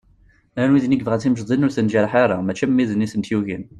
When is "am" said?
2.65-2.77